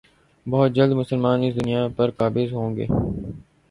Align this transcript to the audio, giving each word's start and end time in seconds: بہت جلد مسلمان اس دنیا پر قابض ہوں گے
بہت 0.45 0.71
جلد 0.75 0.91
مسلمان 0.93 1.43
اس 1.43 1.55
دنیا 1.55 1.87
پر 1.97 2.11
قابض 2.19 2.53
ہوں 2.53 2.75
گے 2.77 2.85